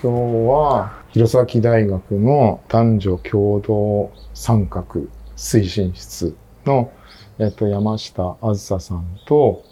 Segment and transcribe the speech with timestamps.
[0.00, 4.84] 今日は弘前大学の男女共同参画
[5.36, 6.92] 推進室の、
[7.40, 9.64] えっと、山下あずささんと、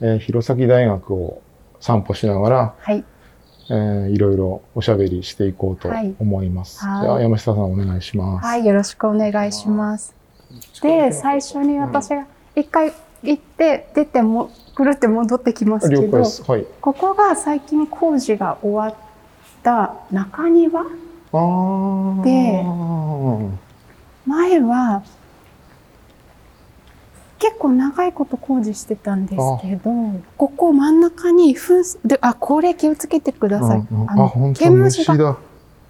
[0.00, 1.42] えー弘前大学を
[1.78, 3.04] 散歩しながら、はい。
[3.68, 6.82] えーいろいろおしゃべりしていこうとはい思います。
[6.82, 8.46] はいじゃあ山下さんお願いします。
[8.46, 10.14] はい、よろしくお願いします。
[10.80, 16.18] で、最初に私が一回行って、出ても、くるって戻ってきますけど。
[16.18, 16.66] はい。
[16.80, 19.05] ここが最近工事が終わ
[19.66, 20.84] った中庭
[22.22, 22.64] で
[24.24, 25.02] 前は
[27.38, 29.90] 結構長いこと工事してたんですけど、
[30.38, 33.78] ここ真ん中に噴水で、あ、これ気をつけてください。
[33.78, 34.30] うんうんあの
[34.70, 35.36] 虫が。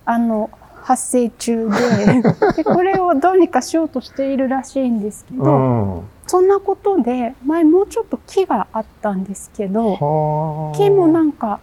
[0.05, 0.51] あの、
[0.83, 2.23] 発生中で
[2.57, 6.03] で、 これをどうにかしようとしているらしいんですけど、うん。
[6.27, 10.77] そんなことで、前もうちょっと木があったんですけど、はあ。
[10.77, 11.61] 木もなんか、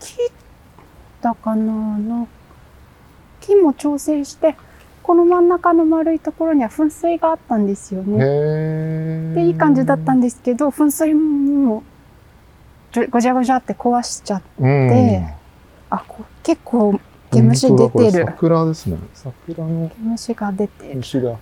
[0.00, 0.16] 木
[1.24, 2.28] だかなの、
[3.40, 4.56] 木も調整して、
[5.02, 9.34] この真ん中の丸いところには噴水があったんですよね。
[9.34, 11.82] で、いい感じだったんですけど、噴水も、
[13.10, 15.26] ごちゃごちゃって壊しちゃって、うん、
[15.88, 17.00] あ、こ結構
[17.32, 18.26] 毛虫出てる。
[18.26, 18.98] 桜ですね。
[19.14, 20.96] 桜の毛虫が出てる。
[20.96, 21.30] 虫だ。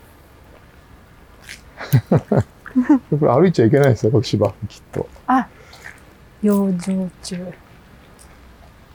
[3.10, 5.08] これ歩いちゃいけないですよ、これ芝、きっと。
[5.26, 5.48] あ、
[6.40, 7.61] 養生中。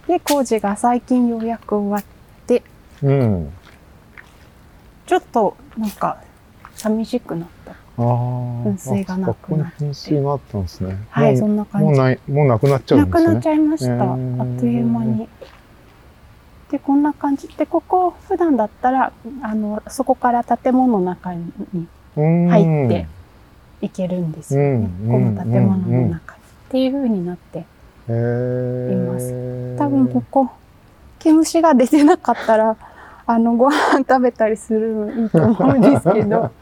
[0.07, 2.63] で、工事が最近ようやく終わって、
[3.03, 3.51] うん。
[5.05, 6.17] ちょっとなんか
[6.75, 7.71] 寂しくなった。
[7.71, 8.03] ああ。
[8.03, 10.97] 噴水がなくなってあここに噴水があったんですね。
[11.09, 11.85] はい、もそんな感じ。
[11.85, 13.33] うもうない、もうなくなっちゃうなんくですね。
[13.33, 13.93] なっちゃいました。
[13.93, 15.29] へあーっという間に。
[16.71, 21.51] で、こんな感じで、ここ、普段だったら、あの、そこから建物の中に
[22.15, 23.07] うん入って
[23.81, 24.89] 行けるんですよね。
[25.03, 26.39] うんこの建物の中に。
[26.39, 27.65] っていう風になって。
[28.13, 29.75] います。
[29.77, 30.49] 多分ここ、
[31.19, 32.75] 毛虫が出てなかったら、
[33.25, 36.51] あの、ご飯食べたりするのいいと思うんですけど、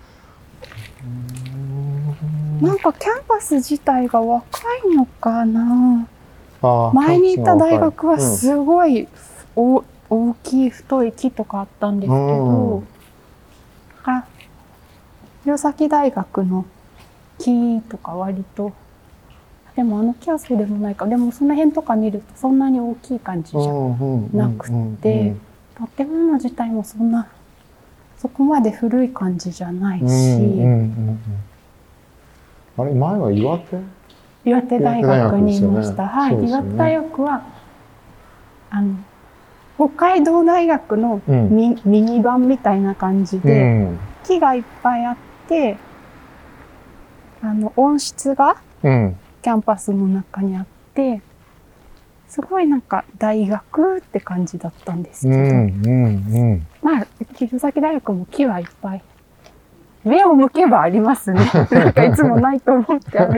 [2.61, 4.45] なんかキャンパス自体が若
[4.91, 6.07] いのかな。
[6.93, 9.07] 前に行った大学はうんすごい
[9.55, 12.83] お大きい太い木とかあったんですけど、
[14.03, 14.23] あ
[15.43, 16.65] 弘前大学の
[17.37, 18.71] 木とか割と
[19.75, 21.05] でもあの木はそうでもないか。
[21.05, 24.69] でもその辺とか見るとそんなに大きい感じじゃんなく
[25.01, 25.35] て。
[25.97, 27.27] 建物自体もそんな
[28.17, 31.19] そこまで古い感じじゃないし、うんうんうんうん
[32.77, 33.77] あれ前は岩手？
[34.45, 36.07] 岩手大学にいました。
[36.07, 36.47] はい、ね。
[36.47, 37.41] 岩手大学は、
[38.69, 38.95] あの、
[39.75, 41.49] 北海道大学のうん。
[41.49, 43.99] ミ,、ミニ版みたいな感じうで、ん。
[44.23, 45.17] 木がいっぱいあっ
[45.49, 45.75] て、
[47.41, 51.21] あの、温室がうんキャンパスの中にあって、
[52.27, 59.03] すごいなんか大学って感じだったんですけど、うんうんまあ、弘前大学も木はいっぱい。
[60.03, 61.41] 目を向けばありますね。
[61.69, 63.37] なんかいつもないと思って歩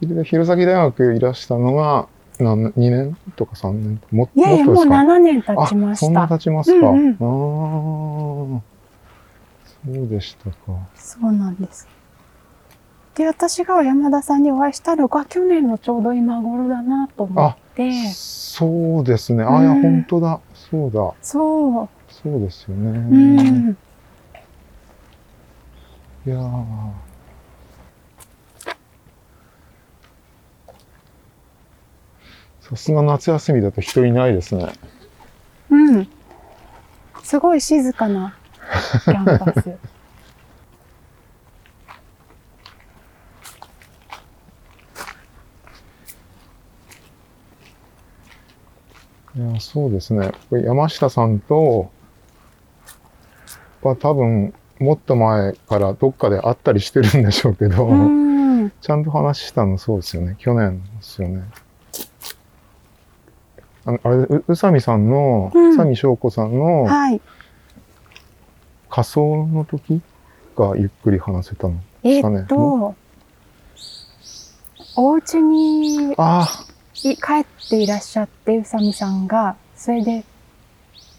[0.00, 2.08] い弘前大学いらしたのが
[2.40, 6.26] 何2年とか3年もいやいや、もうもっとですか？7年経ちまあ、したそんな。
[6.26, 6.88] 経ちますか。
[6.88, 7.14] うんあ
[8.58, 8.60] あ、
[9.86, 10.56] そうでしたか。
[10.96, 11.93] そうなんです。
[13.14, 19.44] で、私が山田さんにお会いしたのが去年のちょうど今頃だなと思って、そうですね。
[19.44, 20.40] あ、いや、うん本当だ。
[20.54, 21.12] そうだ。
[21.22, 22.90] そう、そうですようね。
[22.98, 23.76] ん、
[26.26, 26.64] いやー
[32.62, 34.72] さすが夏休みだと人いないですね。
[35.70, 36.08] うん。
[37.22, 38.34] すごい静かな
[39.04, 39.70] キャンパス。
[49.36, 50.32] いや、そうですね。
[50.48, 51.90] これ山下さんと、
[53.82, 58.72] は多分、もっと前からどっかで会ったりしてるんでしょうけど、うん。
[58.80, 60.36] ちゃんと話したのそうですよね。
[60.38, 61.42] 去年ですよね。
[63.86, 67.20] あのあれ、う宇佐美さんの、うん宇佐美翔子さんのはい。
[68.88, 70.00] 仮装の時
[70.56, 71.74] がゆっくり話せたの。
[72.04, 72.94] えかねっと、
[74.96, 76.46] お家にいあ
[77.16, 80.24] 帰っていらっしゃって、宇佐美さんが、それで、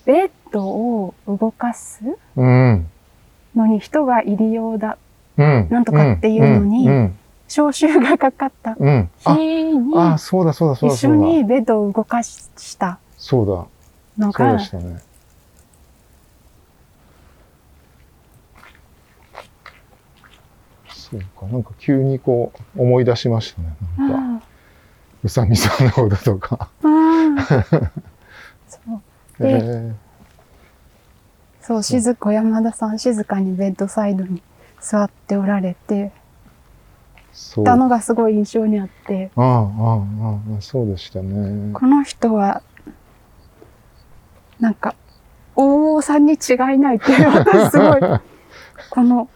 [0.05, 2.01] ベッドを動かす。
[2.35, 4.97] のに人がいるようだ。
[5.37, 5.67] うん。
[5.69, 6.95] なんとかっていうのにうん。
[6.95, 7.17] うん
[7.47, 9.09] 招集がかかったうん。
[9.23, 11.15] あ、日に、あ、そうだそうだそうだ一緒。
[11.15, 14.25] にベッドを動かしたそうだ。
[14.25, 14.99] のそうがでしたね。
[20.89, 23.75] そうか、なんか急にこう思い出しましたね。
[23.97, 24.17] なんか、
[25.25, 26.69] あ宇佐美さんのこととか。
[26.83, 27.37] うん。
[27.41, 29.01] そう。
[29.39, 29.93] えでー
[31.61, 34.43] そう、静子山田さん静かにベッドサイドに
[34.79, 36.11] 座っておられて。
[37.65, 41.73] たのがすごい印象にあって、ああ、ああ、ああ、そうでしたね。
[41.73, 42.61] この人は、
[44.57, 44.95] なんか、
[45.53, 47.99] 大王さんに違いないっていう、私すごい、
[48.89, 49.27] この、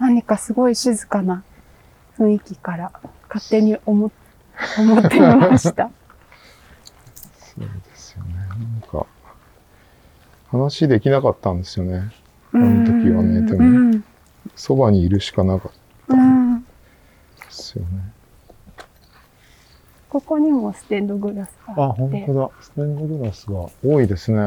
[0.00, 1.44] 何かすごい静かな
[2.18, 2.92] 雰囲気から
[3.32, 4.10] 勝手に思っ
[4.78, 5.90] 思っていました。
[7.38, 8.34] そうですよね。
[8.34, 9.06] なんか、
[10.50, 12.12] 話できなかったんですよね。
[12.52, 14.04] あの時はねでもうん。
[14.54, 15.72] そばにいるしかなかっ
[16.08, 17.88] たですよね。
[20.08, 22.00] ここにもステンドグラスがあ、あって。
[22.02, 22.50] 本当だ。
[22.60, 24.38] ステンドグラスが多いですね。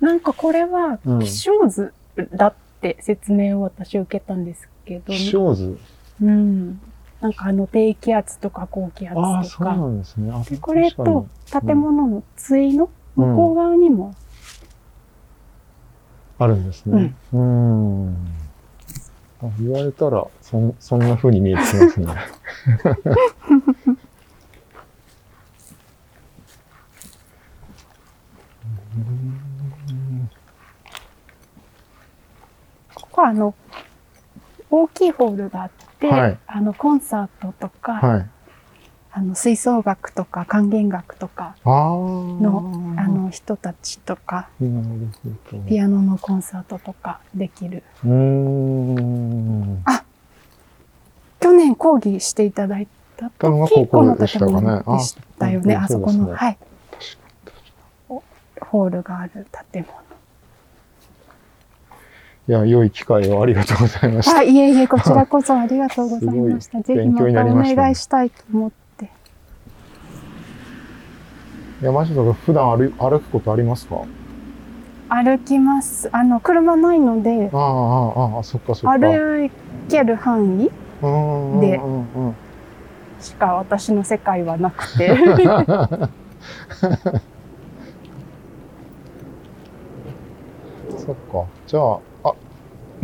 [0.00, 1.92] なんかこれはうん気象図
[2.32, 5.78] だって説明を私受けたんですけど、気象図。
[6.22, 6.80] うん。
[7.20, 9.80] なんかあの低気圧とか高気圧ああ、とそうなか。
[9.80, 10.32] んですね。
[10.60, 11.26] これと
[11.66, 14.14] 建物の対の向こう側にも、
[16.38, 17.14] あるんですね。
[17.32, 18.14] うん。
[19.42, 22.06] あ言われたら、そんそんな風に見えてきますね。
[32.94, 33.54] ここはあの、
[34.74, 38.30] 大きいホールがあって、はいあの、コンサートとか、はい。
[39.12, 41.70] あの、吹奏楽とか管弦楽とかああ。
[41.70, 44.48] の、あの人たちとか。
[45.68, 47.84] ピアノのコンサートとかできる。
[48.04, 49.84] うーん。
[51.38, 55.76] 去年講義していただいた時、このかね建物でしたよね。
[55.76, 56.58] ああそこの、はい。
[58.08, 60.03] ホールがある建物。
[62.46, 64.38] いや、良い機会をありがとうございました。
[64.38, 66.80] あ、いえいえ、こちらこそありがとうございました。
[66.82, 69.08] ぜひまたお願いしたいと思って。
[71.80, 74.02] 山下さん、普段歩歩くことありますか？
[75.08, 76.10] 歩きます。
[76.12, 78.98] あの、車ないので、ああ、ああ、ああ、そっかそっか。
[78.98, 79.50] 歩
[79.88, 80.70] ける範囲
[81.02, 81.08] う
[81.56, 81.80] んで
[83.20, 85.16] しか私の世界はなくて。
[90.98, 91.44] そっか。
[91.66, 91.98] じゃあ、あ、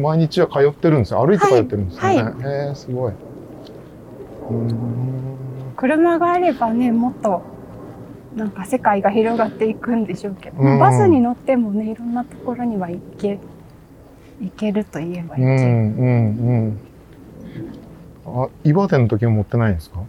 [0.01, 1.25] 毎日は通ってるんですよ。
[1.25, 2.23] 歩いて通ってるんですよね。
[2.23, 3.13] はいへえ、すごい。
[5.77, 7.43] 車があればね、もっと、
[8.37, 13.39] なんか世界が広がっていくんでしょうけど、うんバスに乗ってもね、いろんなところには行け、
[14.41, 15.47] 行けると言えば行ける。
[15.47, 16.79] うん、うん、
[18.27, 18.45] うん。
[18.45, 20.01] あ、岩手の時も持ってないんですか？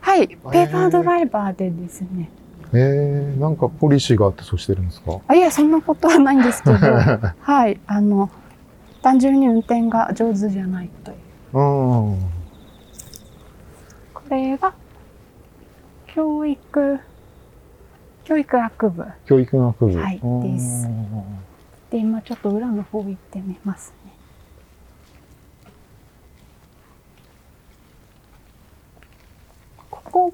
[0.00, 2.30] はい、ペーパードライバーでですね。
[2.74, 5.18] へえ、なんかポリシーがあってそうしてるんですか？
[5.28, 6.76] あ、いや、そんなことはないんですけど、
[7.40, 8.28] はい、あの、
[9.06, 11.16] 単純に運転が上手じゃないという。
[11.52, 11.60] う
[12.14, 12.18] ん。
[14.12, 14.74] これが、
[16.08, 16.98] 教育、
[18.24, 19.04] 教育学部。
[19.24, 19.96] 教育学部。
[19.96, 20.88] はいうんです
[21.88, 24.12] で、今ちょっと裏の方行ってみますね。
[29.88, 30.32] ここ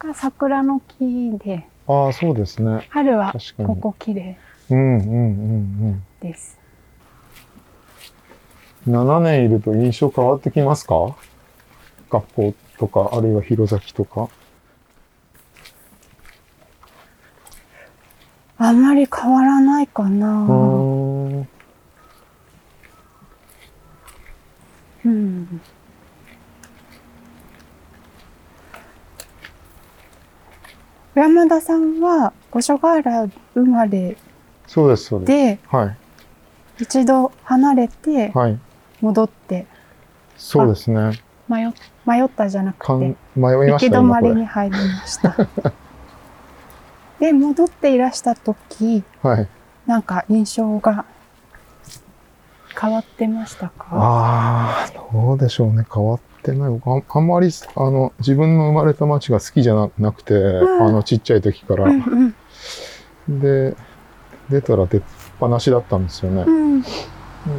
[0.00, 2.88] が桜の木で、ああ、そうですね。
[2.90, 4.36] 春はここ綺麗
[4.68, 5.12] うん、うん、う
[5.92, 6.59] ん、です。
[8.86, 8.94] うん。
[8.94, 11.16] 7年いると印象変わってきますか？
[12.10, 14.28] 学校とか、あるいは弘前とか。
[18.58, 20.26] あまり変わらないかうな。
[20.26, 20.42] ー
[21.42, 21.48] ん。
[25.04, 25.60] うん。
[31.14, 34.16] 山田さんは五所川原生まれ
[34.66, 35.32] そうです、そうです。
[35.32, 35.96] ではい。
[36.82, 38.58] 一度離れてはい。
[39.00, 39.66] 戻って
[40.36, 41.20] そうですね。
[41.48, 41.70] 迷っ
[42.06, 44.46] 迷ったじゃなくて迷い行きました今これ止まりに。
[44.46, 45.36] 入りました。
[47.20, 49.48] で戻っていらした時はい。
[49.86, 51.04] なんか印象が
[52.80, 53.86] 変わってましたか？
[53.90, 55.84] ああ、どうでしょうね。
[55.92, 56.70] 変わってない。
[56.70, 61.84] 僕ああんまり、あの、自分の生まれた町が好きじゃななくて、んあの、ちっちゃい時から。
[61.84, 62.34] うん
[63.28, 63.76] で、
[64.48, 65.02] 出たら出っ
[65.38, 66.50] 放しだったんですよねう。
[66.50, 66.82] ん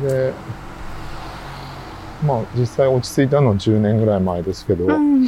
[0.02, 0.34] で、
[2.24, 5.28] まあ、実際落ち着いたのは10年ぐらい前ですけど、うん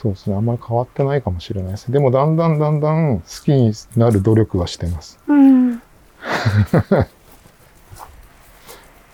[0.00, 0.36] そうですね。
[0.36, 1.90] あんまり変わってないかもしれないです。
[1.90, 5.18] でも、だんだんだんだん好きになる努力はしてます。
[5.26, 5.82] うん。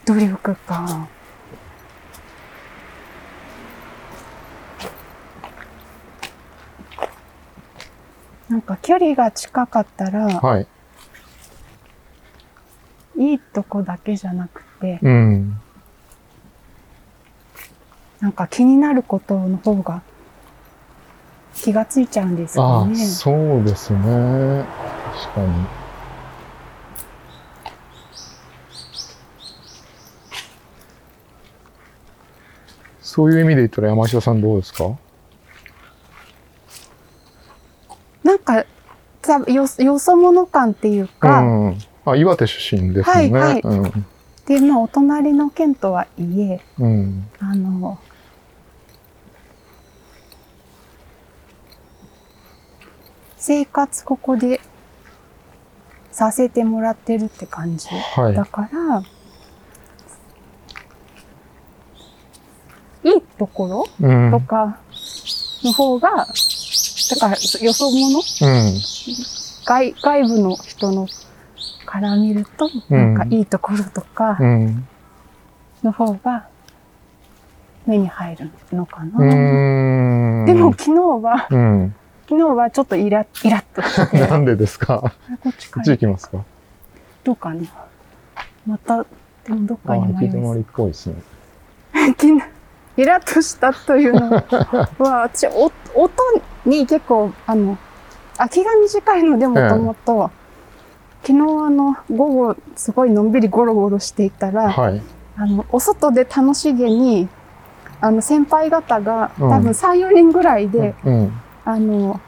[0.05, 1.09] 努力か。
[8.51, 10.67] なんか距離が近かったら、はい。
[13.17, 15.61] いいとこだけじゃなくて、うん。
[18.21, 20.03] なんか気になることの方が
[21.55, 22.97] 気がついちゃうんですよね。
[22.97, 23.99] そうですね。
[24.01, 25.67] 確かに。
[33.01, 34.99] そういう意味で言ったら山下さんどうですか？
[38.25, 38.65] なんか、
[39.23, 41.79] さよ、よそ者感っていうか、うん。
[42.07, 43.33] あ、岩手出身ですよね。
[43.33, 44.07] はいはいうん。
[44.47, 47.29] で、まあ、お隣の県とはいえ、うん。
[47.41, 47.99] あの、
[53.39, 54.61] 生活ここで
[56.13, 57.89] させてもらってるって感じ。
[57.89, 58.45] はいだ。
[58.45, 59.03] から、
[63.11, 63.67] いいとこ
[64.01, 64.31] ろうん。
[64.31, 64.79] とか
[65.63, 68.19] の方が、だから、よそ者？
[68.43, 68.81] うん。
[69.65, 71.07] 外外部の人の
[71.95, 74.87] から見ると、うんなんかいいところとかうん。
[75.85, 76.47] の方が
[77.87, 80.45] 目に入るのかな。
[80.47, 81.95] でも、昨日は、うん。
[82.29, 84.95] 昨日はちょっとイライラッとして、 なんでですか？
[84.95, 86.39] あこっちかこっち行きますか？
[87.23, 87.63] どうかな。
[88.67, 89.05] また、
[89.45, 91.17] でもどっかに迷いまりっぽいですね。
[92.19, 92.43] 昨日
[92.97, 94.89] イラッとしたというのは、
[95.29, 96.11] 私、お音
[96.65, 97.77] に結構、あの、
[98.39, 100.31] 空きが短いのでもともと、
[101.27, 105.03] 昨日あの、午後、すごいのんびりゴロゴロしていたら、はい。
[105.37, 107.29] あの、お外で楽しげに、
[108.03, 111.33] あの、先輩方が、うん多分3、4人ぐらいで、うん。
[111.65, 112.21] あの、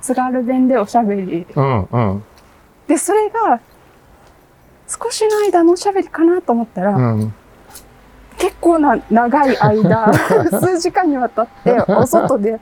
[0.00, 1.46] 津軽弁でおしゃべり。
[1.54, 1.82] うん。
[1.84, 2.24] うん。
[2.86, 3.60] で、それが、
[4.86, 7.34] 少しの間のおしゃべりかなと思ったら、うん。
[8.38, 10.14] 結構な長い間、
[10.60, 12.58] 数時間にわたって、お外で、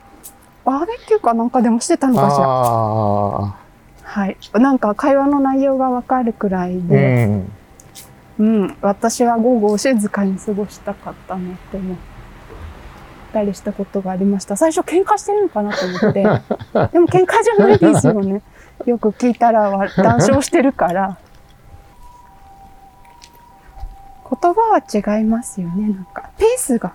[0.65, 3.66] バーベキューかなんかでもしてたのかしら。
[4.09, 4.37] はい。
[4.53, 7.51] なんか会話の内容がわかるくらいうで、ん。
[8.39, 11.97] うん、私は午後を静かに過ごしたかったなって思っ
[13.33, 14.55] たりしたことがありました。
[14.55, 16.23] 最初喧嘩してるのかなと思って。
[16.93, 18.41] でも喧嘩じゃないですよね。
[18.85, 21.17] よく聞いたらは談笑してるから。
[24.41, 25.89] 言葉は違いますよね。
[25.89, 26.93] なんか、ペースが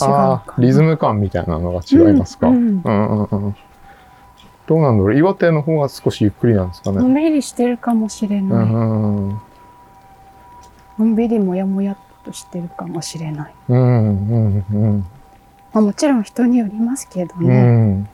[0.00, 2.48] 違うあかあ、リズム感みたいなのが違いますか？
[2.48, 3.56] ううんんうんうん。
[4.66, 6.98] どうなんだろう岩手の方が少しゆっくりなんですかね。
[6.98, 8.66] のんびりしてるかもしれうない。
[8.66, 9.40] の
[11.00, 13.54] んびりもやもやっとしてるかもしれない。
[13.68, 15.06] うんうんうん。
[15.72, 17.62] まあ、もちろん人によりますけどうね。
[17.62, 18.08] ん。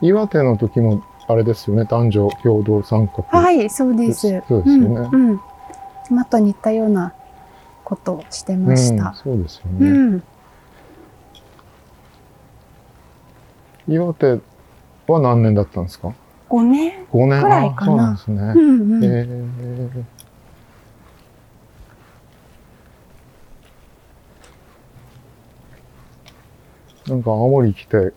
[0.00, 3.22] 岩手の時もあれですよね、男女共同参画。
[3.40, 4.42] はい、そうです。
[4.48, 5.40] そうですよねうん、うん。
[6.04, 7.14] 妻と似たような
[7.84, 9.08] ことをしてました。
[9.08, 9.90] うん、そうですようね。
[9.90, 10.22] ん。
[13.88, 14.40] 岩手
[15.06, 16.14] は何年だったんですか
[16.48, 18.36] 5年 ?5 年くらいかなそうなんですね。
[18.40, 19.04] うんうん。
[19.04, 20.24] へえ
[27.08, 28.14] なんか青森来て、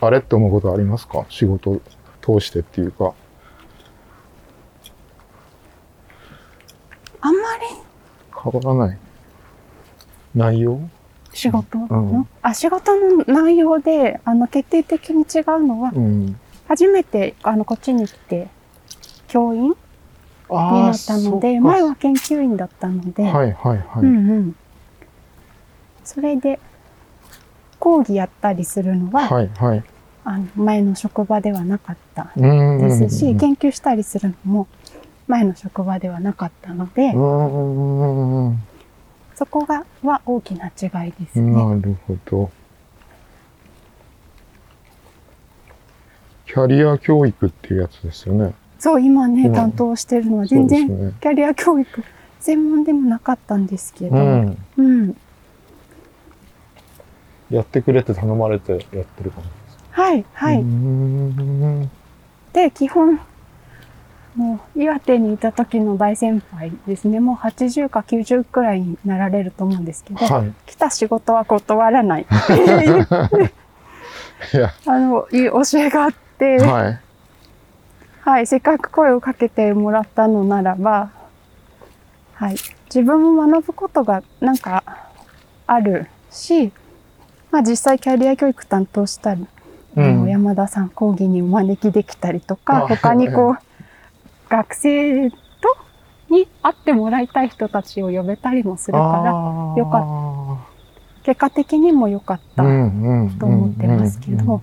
[0.00, 1.80] あれって思うことありますか仕事
[2.20, 3.14] 通してっていうか。
[7.22, 7.64] あんまり
[8.50, 8.98] 変わらない。
[10.34, 10.80] 内容？
[11.32, 11.78] 仕事？
[11.78, 16.38] の、うんあ、仕事の内容で、あの、決定的に違うのは、うん。
[16.68, 18.48] 初めて、あの、こっちに来て、
[19.28, 19.70] 教員？
[19.70, 19.76] に
[20.50, 24.02] あなったので、前は研究員だったので、はいはいはい。
[24.02, 24.56] うんうん。
[26.04, 26.60] それで、
[27.78, 29.84] 講義やったりするのは、はいはい。
[30.28, 34.66] あの前の職場ではなかったうんですし、研究したりするのも
[35.26, 37.12] 前の職場ではなかったので、
[39.34, 41.52] そこがは大きな違いですね。
[41.52, 42.50] なるほど。
[46.46, 48.54] キャリア教育っていうやつですよね。
[48.78, 51.12] そう、今ね、うん担当してるのは全然ね。
[51.20, 52.04] キャリア教育
[52.40, 54.58] 専門でもなかったんですけど、うん。
[54.76, 55.16] うん。
[57.50, 60.60] やってくれって頼まれてやってる感じですかはい、はい。
[60.60, 61.90] うん
[62.52, 63.20] で、基本、
[64.36, 67.20] もう岩手にいた時の大先輩ですね。
[67.20, 70.52] もう80か90くらいになられると思うんですけど、はい。
[70.66, 72.26] 来た仕事は断らない。
[74.52, 77.00] いや、 あの、いい教えがあって、はい。
[78.20, 81.10] はい、せっかく声をかけてもらったのならば、
[82.34, 84.82] はい、自分も学ぶことがなんか
[85.66, 86.72] あるし、
[87.50, 89.46] まあ実際キャリア教育担当したり、
[89.96, 93.65] うん山田さん講義にお招きできたりとか、あ他にこう、
[94.56, 95.36] 学生と
[96.30, 99.32] に会ってもらいたい人たちを呼べたりもするから、
[99.76, 100.66] よか
[101.24, 104.62] 結果的にも良かったと思ってますけど、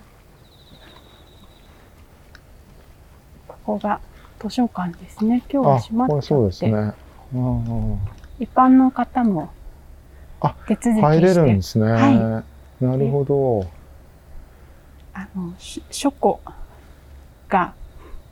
[3.48, 4.00] ここが
[4.42, 5.44] 図書館ですね。
[5.52, 6.22] 今日はあ、閉まって。
[6.26, 6.94] そうですね。
[7.36, 8.00] うん
[8.40, 9.50] 一般の方も
[10.42, 11.86] あ手続き入れるんですね。
[11.86, 12.44] は
[12.82, 13.70] なるほど。
[15.14, 16.42] あのし書庫
[17.48, 17.76] が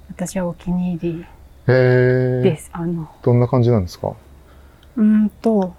[0.09, 1.25] 私はお気に入り
[1.67, 2.41] へえ。
[2.43, 2.69] です。
[2.73, 4.13] あのどんな感じなんですか？
[4.97, 5.73] うーんと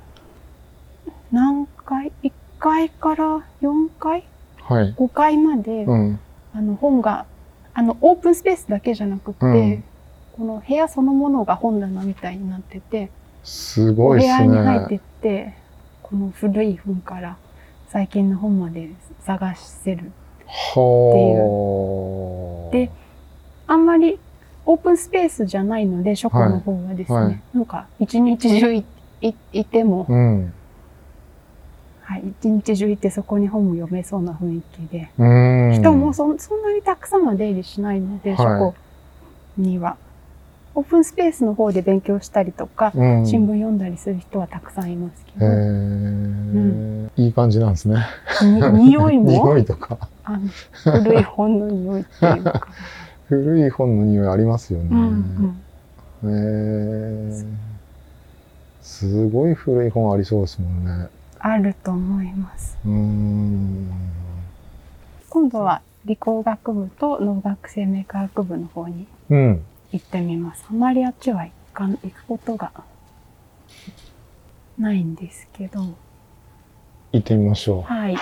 [1.31, 4.25] 何階 ?1 階から4階
[4.63, 4.95] はい。
[4.95, 6.21] 5階まで、うん。
[6.55, 7.27] あの本が
[7.75, 9.85] あのオープンスペースだけじゃなくて、うん
[10.33, 13.11] この部屋そのものが本棚みたいになってて、
[13.45, 14.97] すごいです屋に入ってね。
[14.97, 15.55] って
[16.03, 17.37] この古い本から
[17.89, 18.89] 最近の本まで
[19.21, 20.11] 探せる
[20.47, 22.73] はあ。
[22.73, 22.91] で
[23.67, 24.19] あんまり
[24.65, 28.85] オープンスペースじゃないので、書庫の方はですね、はいはいなんか一日中い
[29.21, 30.53] いいても、うん。
[32.03, 35.73] はい、一日中いてそこに本も読めそうな雰囲気で、うん。
[35.75, 38.75] 人もそそんなにたくさんは出入りしないので、はい書庫
[39.57, 39.97] には。
[40.75, 48.07] オープンスペースの方で勉強したりとか、うん、新聞読んだりする人はたくさんいますけへど、え、いい感じなんですね。
[48.41, 50.09] に匂いも 匂いとか。
[50.25, 50.49] あの
[51.01, 52.67] 古い本の匂いっていうか、
[53.41, 54.89] 古い本の匂いありますよね。
[54.91, 55.65] うん
[56.23, 57.45] うん、へえ。
[58.83, 61.09] すごい古い本ありそうですもんね。
[61.39, 62.77] あると思います。
[62.85, 63.91] うーん。
[65.31, 69.65] 今度は理工学部と農学生命科学部の方にうん。
[69.93, 70.67] 行ってみます。
[70.69, 72.71] あまりあっちは行かん行くことが
[74.77, 75.81] ないんですけど、
[77.13, 78.17] 行ってみましょはい。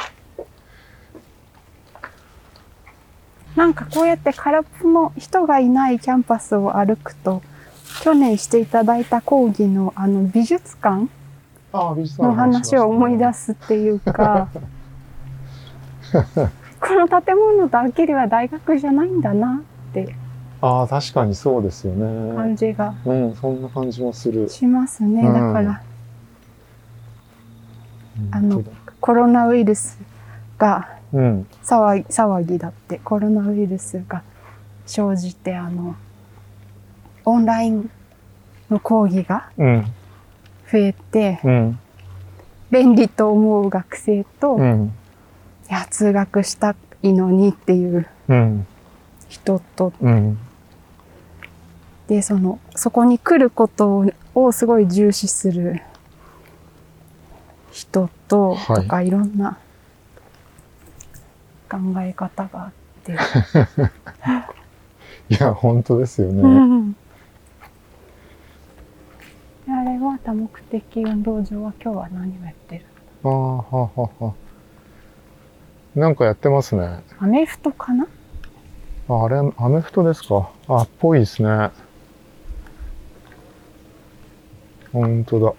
[3.61, 7.43] なんかこうやって空っぽの人がいないキャンパスを歩くと、
[8.03, 11.09] 去年していただいた講義のあの美術館
[11.75, 13.45] の話を思い出す。
[13.45, 14.49] すっていうか、
[16.81, 20.15] この建物だけでは大学じゃないんだなって
[20.63, 21.93] ああ、確かにそうですよ
[22.35, 22.57] 感ね。
[22.57, 24.49] じがうん、そんな感じもする。
[24.49, 25.21] しますね。
[25.21, 25.83] うんだから
[28.31, 29.99] あの本当だコロナウイルス
[30.57, 31.47] がうん。
[31.63, 34.23] 騒ぎ騒ぎだってコロナウイルスが
[34.87, 35.97] 生じてあの
[37.25, 37.91] オンライン
[38.71, 39.85] の講義がうん。
[40.71, 41.79] 増えてうん。
[42.71, 44.93] 便利と思う学生と、いうん。
[45.69, 48.67] や通学したいのにっていううん。
[49.29, 50.39] 人とうん。
[52.09, 55.81] でそのそこに来ることをすごい重視する
[57.71, 59.59] 人と、はいとかいろんな
[61.71, 62.71] 考え方があっ
[63.05, 63.13] て、
[65.31, 66.43] いや、本当ですよね。
[66.43, 66.97] う ん
[69.69, 72.85] あれは多目的運動場は今日は何をやってる
[73.23, 74.35] ああ、はあはあは
[75.95, 75.99] あ。
[75.99, 77.03] なんかやってますね。
[77.21, 78.07] アメフトかな？
[79.09, 80.51] ああれ、アメフトですか？
[80.69, 81.71] あ、っぽいですね。
[84.93, 85.53] 本当だ。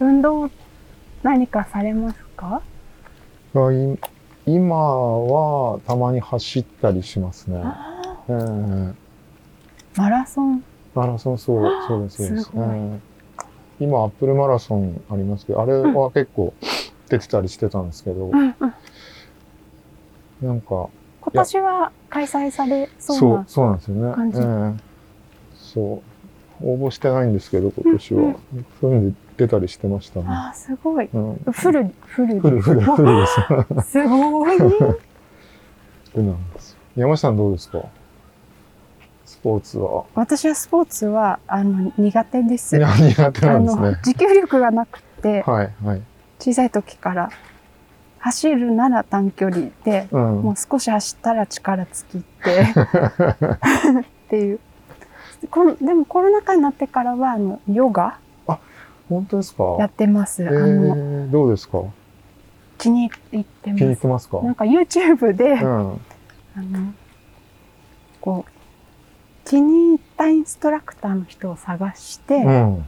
[0.00, 0.50] 運動
[1.22, 2.62] 何かされますか？
[4.46, 7.60] 今はたまに走ったりしますね。
[7.64, 8.94] あええー
[9.96, 12.50] マラソンマラソン、そう、そうです、そうです。
[12.56, 13.00] ええ
[13.80, 16.52] 今、アップルマラソンありますけど、あれは結構
[17.08, 18.74] 出てたりしてたんですけど、うんうん
[20.42, 20.88] なんか、
[21.20, 24.14] 今年は開催されそうそうな、そうなんですよね。
[24.34, 24.80] ええ
[25.54, 26.02] そ
[26.60, 26.68] う。
[26.68, 28.20] 応募してないんですけど、今年は。
[28.22, 28.36] うん
[28.80, 30.26] そういうので出たりしてましたね。
[30.28, 33.26] あーすごいうん、フルフルフル、フル、フルで
[33.82, 33.90] す。
[33.90, 34.98] すごいねフ
[36.16, 36.76] ルなんです。
[36.96, 37.80] 山下さんどうですか？
[39.24, 40.04] スポーツは。
[40.14, 43.82] 私はスポーツはあの苦手ですいや、苦手なあんですね。
[43.82, 46.02] の持久力がなくてはい、はい。
[46.38, 47.30] 小さい時から
[48.20, 50.42] 走るなら短距離でうん。
[50.42, 54.60] もう少し走ったら力尽きて っていう
[55.50, 58.18] このでもコロナ禍になってからはあのヨガ
[59.08, 59.76] 本当ですか？
[59.78, 61.82] やってます、えー、どうですか？
[62.78, 64.42] 気に入って気に入ますってますか？
[64.42, 66.00] なんか YouTube で、うん。
[66.56, 66.94] あの
[68.20, 68.50] こう
[69.44, 72.84] 気に入ったインストラクターの人を探して、うん。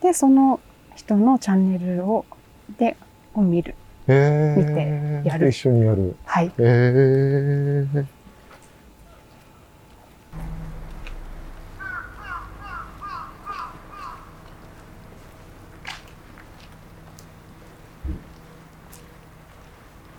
[0.00, 0.60] でその
[0.94, 2.24] 人のチャンネルを
[2.78, 2.96] で
[3.34, 3.74] を見る。
[4.06, 5.48] え見ー、てやる。
[5.48, 6.14] 一緒にやる。
[6.24, 6.52] はい。
[6.58, 8.06] えー。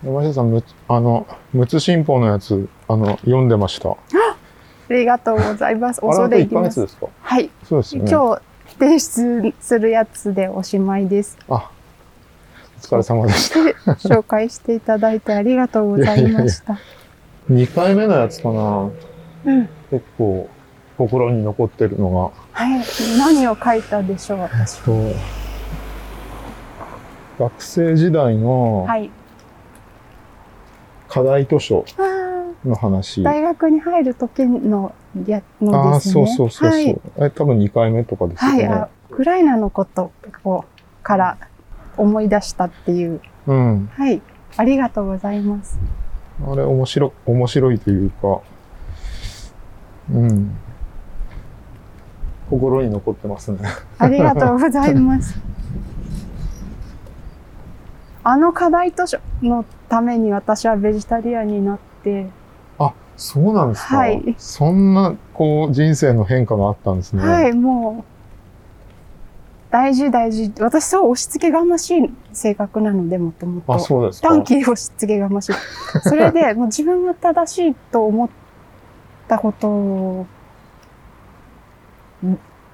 [0.03, 3.89] 山下さん、むあの、むつ新報のやつ、あの、読んでました。
[3.91, 3.95] あ
[4.89, 7.07] りがとうございます恐と1れ入りますヶ月ですか？
[7.21, 8.11] はいそうですよね。
[8.11, 8.41] 今日
[8.79, 11.71] 提出するやつでおしまいですあ、
[12.81, 13.63] 疲れ様でした。
[13.63, 16.77] で紹介していただいてありがとうございました。
[17.49, 18.89] 2回目のやつかな。
[19.45, 19.69] うん。
[19.89, 20.49] 結構
[20.97, 22.13] 心に残ってるの
[22.51, 22.83] はい。
[23.17, 24.81] 何を書いたでしょう、が、私。
[24.83, 24.91] と
[27.39, 29.09] 学生時代のはい。
[31.13, 31.85] 課題図書
[32.65, 33.21] の話。
[33.21, 35.99] 大学に入る時ののですね。
[35.99, 36.69] そうそうそうそう。
[36.71, 37.01] はい。
[37.17, 38.65] え多分2回目とかですよはい、ね。
[38.65, 40.11] あウクライナのこと
[40.43, 40.65] を
[41.03, 41.37] から
[41.97, 43.21] 思い出したっていう。
[43.45, 43.89] うん。
[43.93, 44.23] はい。
[44.57, 45.77] ありがとうございます。
[46.47, 48.41] あれ面白、面白いというか、
[50.11, 50.55] うん。
[52.49, 53.59] 心に残ってますね。
[53.99, 55.39] ありがとうございます。
[58.23, 62.27] あの課題図書のために私はベジタリアンになって、
[62.79, 63.97] あ、そうなんですか？
[63.97, 67.23] はいそんな、こう、人生の変化があったんですね。
[67.23, 70.53] はい、もう、大事大事。
[70.59, 73.73] 私そう押し付けがましい性格なので、もともと。
[73.73, 74.29] あ、そうですか？
[74.29, 75.53] 短期押し付けがましい。
[76.03, 78.29] それで、もう自分が正しいと思っ
[79.27, 80.27] たこと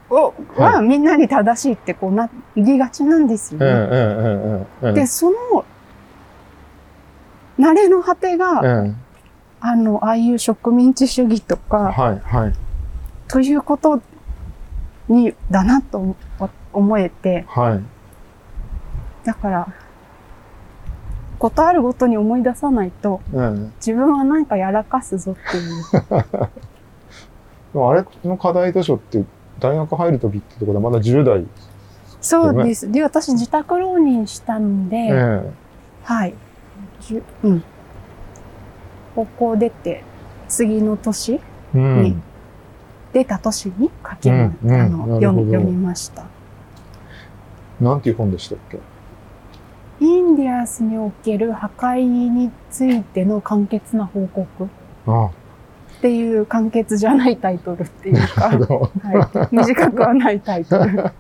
[0.10, 4.93] を、をはみんなに正しいってこうなりがちなんですよね。
[4.93, 5.65] で、その、
[7.60, 9.10] 慣れの果てが、ええ
[9.62, 12.54] あの、ああいう植民地主義とか、はい、はい、
[13.28, 14.02] ということ
[15.10, 16.15] に、だなと思
[16.72, 17.84] 思えて、はい。
[19.26, 19.67] だから、
[21.39, 25.74] ことあるごとに思い出さないと、ええ自分は何かやらかすぞっていう。
[27.74, 29.24] でもあれの課題図書って、
[29.60, 31.45] 大学入るときってところでまだ10代。
[32.22, 32.91] そうです。
[32.91, 35.52] で、私自宅浪人したんで、ええ
[36.04, 36.34] はい。
[37.02, 37.63] じゅうん。
[39.15, 40.04] 高校出て、
[40.48, 41.39] 次の年、
[41.76, 42.04] うん。
[42.04, 42.15] に
[43.13, 46.26] 出た年に書きま、うんうんあのなるほど読み読みました。
[47.82, 48.80] なんていう本でしたっけ？
[50.02, 54.67] インディアスにおける破壊についての簡潔な報告っ
[55.08, 55.30] あ
[56.02, 60.96] ていう簡潔じゃないタイトルっていうか、 はい、短くはないタイトル。
[60.96, 61.12] ど。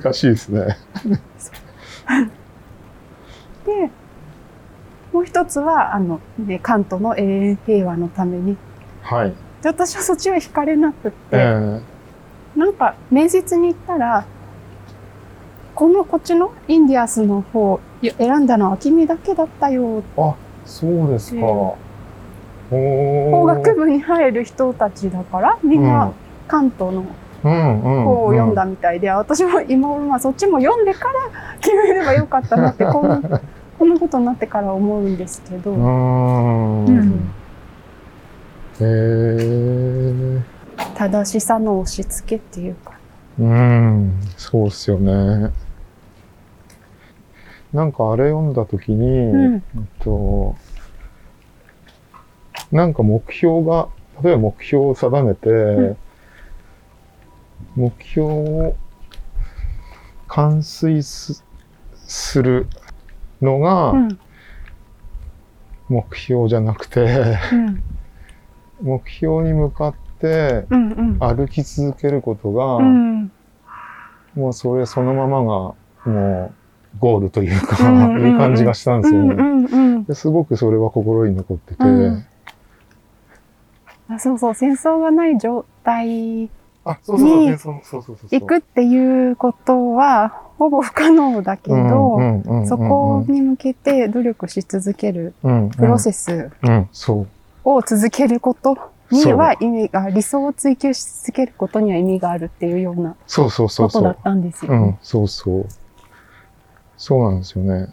[0.00, 0.76] 難しいですね。
[3.66, 3.90] で、
[5.12, 8.56] もう一つは、あの、ね、関東の永遠平和のために。
[9.02, 9.34] はい。
[9.62, 11.80] で私はそっちは惹かれなくって、え
[12.56, 14.26] なんか面接に行ったら、
[15.74, 17.80] このこっちのインディアスの方
[18.18, 20.02] 選んだのは君だけだったよ。
[20.16, 20.32] え
[20.64, 21.40] そうですか。
[21.40, 21.48] え
[21.80, 21.83] え
[22.74, 26.12] お法学部に入る人たちだから、みんな
[26.48, 27.04] 関東の
[27.44, 33.20] うんうん方を読んだみたいで、私も今頃まあそっちも読んでから決めればよかったなって、こんな、
[33.78, 35.72] こんなことになってから思うんですけど。
[35.72, 36.86] うーん。
[36.86, 37.30] うん
[38.80, 40.42] へえ。
[40.96, 42.92] 正しさの押し付けっていうか。
[43.38, 45.52] うん、そうっすよね。
[47.72, 49.62] なんかあれ読んだときに、うん
[50.00, 50.54] と、
[52.72, 53.88] なんか目標が、
[54.22, 55.96] 例えば目標を定めて、ん
[57.76, 58.76] 目標を
[60.28, 61.44] 完遂す
[61.94, 62.66] する
[63.40, 64.18] のがうん。
[65.88, 67.82] 目標じゃなくて、うん。
[68.82, 70.90] 目標に向かってうん。
[70.92, 71.18] うん。
[71.18, 73.32] 歩き続けることが、うん。
[74.34, 75.74] もうそれそのままが、も
[76.06, 80.14] う、ゴールというか、うんうんうんいう感じがしたんですよね。
[80.14, 82.24] すごくそれは心に残ってて、うん
[84.08, 86.50] あそうそう、戦争がない状態
[86.84, 88.40] あ、そうそうに。
[88.40, 92.18] 行くっていうことは、ほぼ不可能だけど、
[92.66, 96.50] そこに向けて努力し続けるうん、プロセス。
[97.64, 98.76] を続けること
[99.10, 104.22] には意味が、理想を追求し続けることには意味があるっていうようなそうそうそうそうことだっ。
[104.22, 105.66] たんですよねうん。、そうそう。
[106.96, 107.88] そうなんですよね。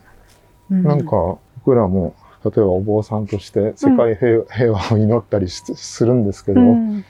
[0.69, 7.05] うんなんか、僕らも、例えばお坊さんとして世界平,、平和を祈ったりしするんですけど、うん。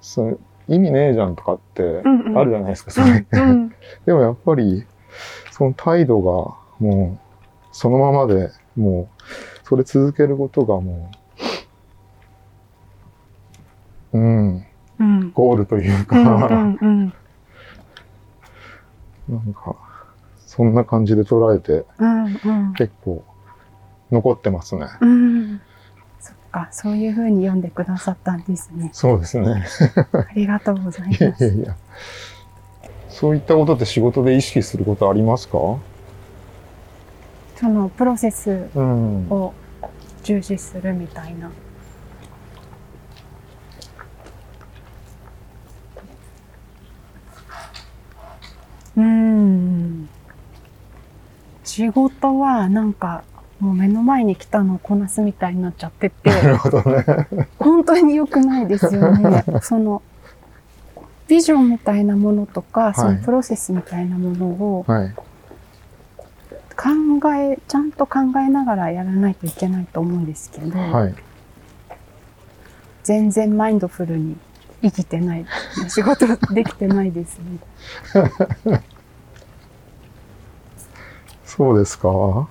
[0.00, 2.02] そう意味ねえじゃんとかって
[2.34, 3.26] あるじゃないですか、それ。
[4.04, 4.84] でもやっぱり、
[5.52, 7.18] その態度がもう、
[7.72, 9.22] そのままで、もう、
[9.64, 11.10] それ続けることがも
[14.12, 14.66] う、うん、
[14.98, 15.30] うん。
[15.32, 16.16] ゴールというか、
[19.28, 19.76] なんか、
[20.46, 22.72] そんな感じで捉えて、うんうん。
[22.74, 23.24] 結構、
[24.10, 24.86] 残ってますね。
[25.00, 25.60] うん
[26.20, 28.90] そっか、そういうふうに読んでくださったんですね。
[28.92, 29.64] そうですね。
[30.12, 31.44] ありがとうございます。
[31.44, 31.76] いやいや。
[33.08, 35.58] そういったことって仕事で意識することありますか？
[37.56, 39.28] そのプロセスうん。
[39.30, 39.54] を
[40.22, 41.50] 重視するみたいな。
[48.96, 50.08] うーん。
[51.64, 53.24] 仕事はなんか
[53.60, 57.48] もう目の前に来たのをこなすみたいになっちゃっててなるほどね。
[57.58, 59.44] 本当に良くないですよね。
[59.62, 60.02] その
[61.28, 65.14] ビジョンみたいなものとか、そのプロセスみたいなものをはい。
[66.78, 71.14] 考え、ちゃんと考えながらやらないといけないと思うんですけど、はい。
[73.02, 74.36] 全然マインドフルに
[74.82, 75.46] 生きてない。
[75.88, 78.80] 仕事できてないですね。
[81.46, 82.46] そうですか？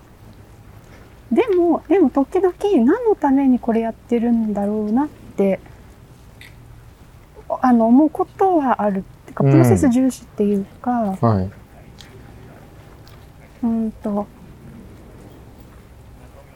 [1.36, 5.60] でも、でも時々何のためにこれやってるんだろうなって、
[7.62, 9.04] あの、思うことはある。
[9.28, 11.52] てか、うんプロセス重視っていうか、はい。
[13.64, 14.28] うんと、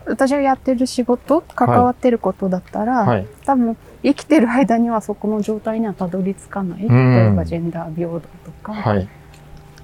[0.05, 3.27] 私がやってる仕事、関わってることだったら、はい。
[3.45, 6.83] 多分生きてる間にはそこの状態にはたどり着かない。
[6.83, 9.07] ん例えばジェンダー平等とか、はい。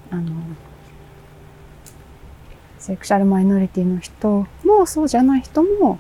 [0.10, 0.32] あの、
[2.86, 5.98] セクシャルマイノリティの人もそうじゃない人も、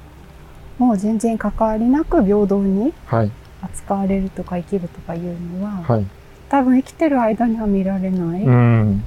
[0.77, 3.31] もう全然関わりなく平等にはい。
[3.63, 6.05] 扱われるとか生きるとかいうのは、はい。
[6.47, 8.43] 多分生きてる間には見られない。
[8.43, 9.03] うん。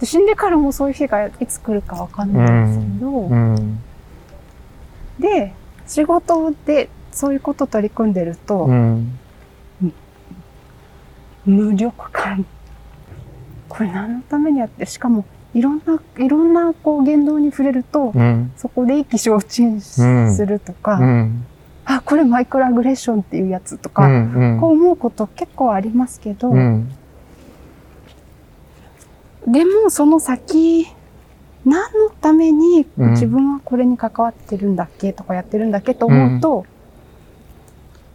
[0.00, 3.78] で死んでからもそういう日がいつ来るかわかんないですけど、うん。
[5.20, 5.54] で、
[5.86, 9.16] 仕事でそういうこと取り組んでると、うん。
[11.46, 12.44] 無力感。
[13.68, 15.24] これ何のためにやってしかも、
[15.54, 18.52] いろんな、いろんなこう言動に触れると、うん。
[18.56, 21.44] そこで意気消沈すうんるとか、うん。
[21.84, 24.58] あ、これマイクロアグレッションっていうやつとうか、ん。
[24.60, 26.88] こう思うこと結構ありますけど、うん。
[29.48, 30.86] でもその先、
[31.64, 36.64] 何のためにうん自分はこれに関わってるんだっけとかやってるんだっけと思うと、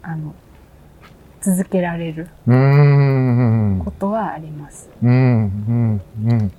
[0.02, 0.34] あの、
[1.42, 3.82] 続けられるうん。
[3.84, 4.90] ことはあります。
[5.04, 5.12] うん。
[5.12, 6.02] うん。
[6.26, 6.52] うん。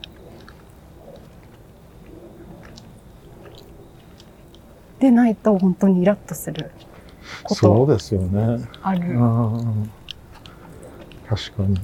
[4.99, 6.71] でないと本当にイラッとする
[7.43, 8.67] ことそうですよね。
[8.83, 9.09] ある。
[9.11, 9.91] うん。
[11.29, 11.79] 確かに。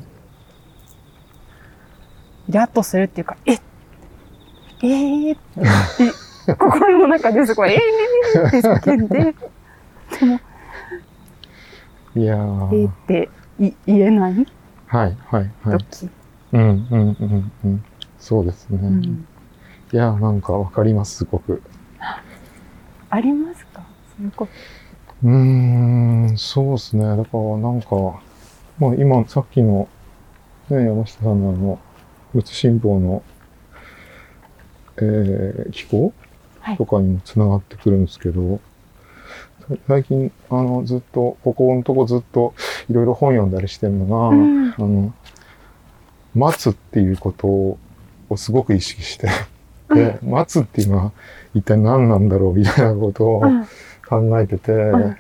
[2.49, 3.53] イラッとするっていうか、え
[4.83, 5.39] えー、っ
[6.47, 9.35] て、 心の中ですごい、えーって叫んで、
[10.21, 10.41] でも、
[12.15, 12.37] いや
[12.73, 14.47] えってい言えない？
[14.87, 15.79] はい、はい、はい。
[15.79, 16.11] 時。
[16.53, 17.85] うん、うん、うん、うん。
[18.19, 18.79] そうですね。
[18.83, 19.27] うん
[19.93, 21.63] いやーなんかわかります、すごく。
[23.15, 23.83] ありますか？
[24.17, 24.53] そういうこと。
[25.25, 27.05] うーん、そうですね。
[27.05, 28.23] だからなんか、
[28.79, 29.87] まあ今、さっきの、
[30.71, 31.79] ね、山下さんのあの、
[32.33, 33.23] 仏新報の、
[34.97, 36.15] えー、機構
[36.61, 36.77] はい。
[36.79, 38.61] とかにもつながってくるんですけど、
[39.69, 42.55] さ最近、あの、ずっと、ここのとこずっと
[42.89, 44.71] いろいろ本読んだりしてるのが、うん。
[44.71, 45.13] あの、
[46.35, 47.79] 待つっていうことを
[48.37, 49.29] すごく意識して、
[49.95, 51.13] で、待つっていうのは
[51.55, 53.67] 一体何なんだろうみたいなことをうん。
[54.09, 55.17] 考えてて、ん。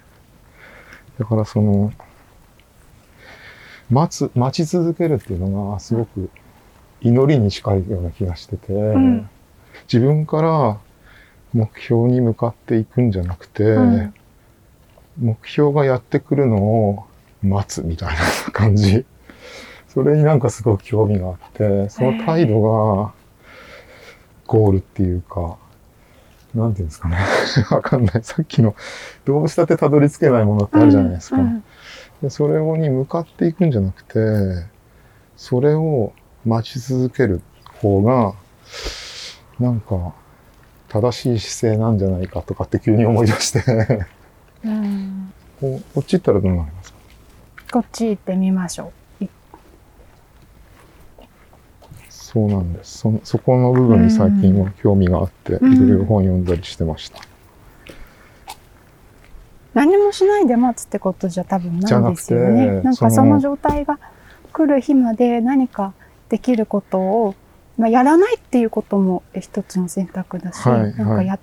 [1.18, 1.92] だからその、
[3.90, 6.29] 待つ、待ち続けるっていうのがすごく
[7.01, 9.29] 祈りに近いような気がしてて、ん。
[9.90, 10.79] 自分から
[11.55, 14.14] 目標に向かっていくんじゃなくて、うん。
[15.18, 17.05] 目標がやってくるのを
[17.42, 19.05] 待つみたいな感じ。
[19.88, 23.12] それになんかすごく興味があって、その態度が
[24.47, 25.59] ゴールっていうか、
[26.55, 27.17] なんていうんですかね。
[27.71, 28.21] わかんない。
[28.23, 28.75] さっきの
[29.25, 31.37] どうしたってたどり着けないものってあるじゃないですか。
[31.37, 31.65] うん
[32.23, 34.65] でそれに向かっていくんじゃなくて、
[35.37, 36.12] それを
[36.45, 37.43] 待ち続ける
[37.81, 38.35] 方が、
[39.59, 40.15] なんか、
[40.88, 43.65] 正しい姿勢なんじゃないかとかって急に思い出して、
[44.65, 46.99] うんこうこっち行ったらどうなりますか？
[47.73, 49.25] こっち行ってみましょう。
[49.25, 49.29] い
[52.33, 52.99] そうなんです。
[52.99, 57.21] そそこの部分に最近は興味があって、いうんろいろ本読んだりしてました。
[59.75, 62.81] 何もしないで待つってことじゃ多分ないですよね。
[62.81, 63.99] なんかその状態が
[64.51, 65.92] 来る日まで何か
[66.31, 67.35] できることを、
[67.77, 71.38] まあ、やらないっていうことも一つの選択だし、はいはいなんかや、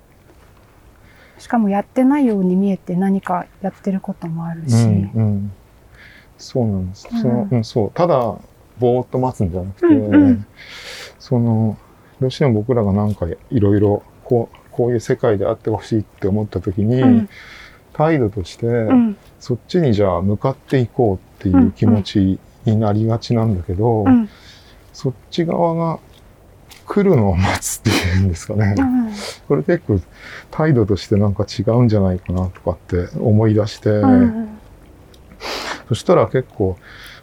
[1.38, 5.52] しかもやってないように見えて何かやってることもあるし、うん、うん。
[6.36, 7.08] そうなんです。
[7.12, 7.90] うんその、うん、そう。
[7.94, 8.36] ただ、
[8.80, 10.46] ぼーっと待つんじゃなくて、うんうん。
[11.18, 11.78] その、
[12.20, 17.28] どうしても僕らがなんかいろいろ、こう、こういう世界であってほしいって思った時に、うん。
[17.92, 19.16] 態度として、うん。
[19.38, 24.28] そっちにじゃあ向かっていこうっていう気持ちになりがちなんだけど、うん。
[24.92, 25.98] そっち側が
[26.86, 28.74] 来るのを待つっていうんですかね。
[28.78, 29.12] うん。
[29.48, 30.00] これ結構
[30.50, 34.48] 態度としてなんか違うんじゃないかなとかって思い出して、うん。
[35.88, 36.76] そしたら結構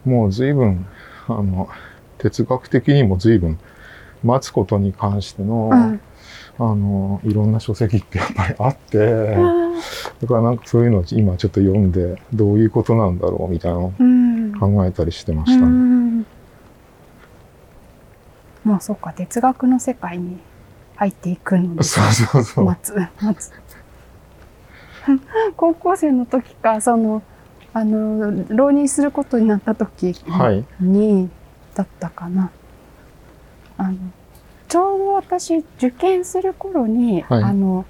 [0.05, 0.85] もう随分、
[1.27, 1.69] あの、
[2.17, 3.59] 哲学的にも随分
[4.23, 6.01] 待つことに関しての、うん
[6.59, 9.71] あの、いろんな書籍ってやっぱりあって、あ
[10.19, 13.93] だからなんかそういうのを今ちょっと読んで、どういうことなんだろうみたいなのを。
[14.57, 15.67] 考えたりしてまうしたね。
[15.67, 16.25] ん。
[18.65, 20.37] まあそうか、哲学の世界に
[20.95, 22.65] 入っていくので、そうそうそう。
[22.65, 23.51] 待つ、待つ。
[25.55, 27.21] 高校生の時か、その、
[27.77, 30.65] あの、浪人することになった時はい。
[30.83, 31.29] に、
[31.75, 32.49] だったかな。
[33.77, 33.97] あの、
[34.67, 37.85] ちょうど私、受験する頃に、はいあの、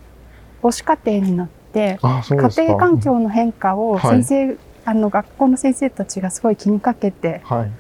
[0.62, 2.00] 母子家庭になって。
[2.02, 7.71] 家庭環境の変化をはい先生、あの、学校の先生たちがすごい気にかけてはい。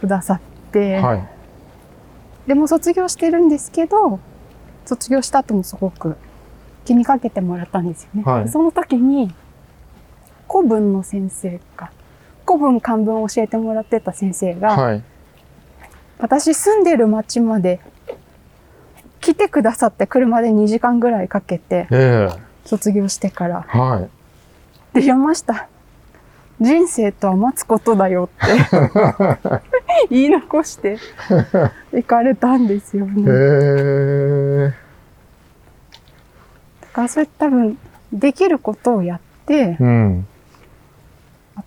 [0.00, 0.40] くださっ
[0.72, 1.22] て、はい。
[2.48, 4.18] でも卒業してるんですけど、
[4.84, 6.16] 卒業した後もすごく
[6.84, 8.22] 気にかけてもらったんですよね。
[8.24, 9.32] はいその時に、
[10.50, 11.92] 古文の先生か、
[12.44, 15.04] 古文漢文を教えてもらってた先生が、はい。
[16.18, 17.78] 私住んでる町まで
[19.20, 23.62] 来てくださって車で2時間ぐらいかけてええ卒業してから。
[23.62, 24.08] は
[24.92, 24.94] い。
[24.94, 25.68] で、読ました。
[26.60, 29.60] 人生とは待つことだよって
[30.10, 30.98] 言い残して
[31.92, 33.24] 行かれたんですよへね。
[33.26, 34.74] え。
[36.82, 37.78] だからそれ多分
[38.12, 40.26] できることをやって、うん。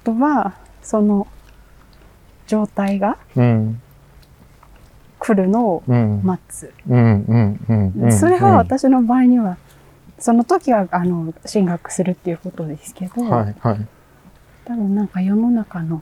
[0.04, 1.28] あとはその
[2.46, 3.82] 状態がうん。
[5.18, 6.20] 来るのをうん。
[6.22, 6.74] 待つ。
[6.86, 9.58] それは私の場合には、
[10.20, 13.56] その時はあの進学するっていうことですけど、はい。
[13.62, 13.88] はい。
[14.66, 16.02] 多分なんか世の中の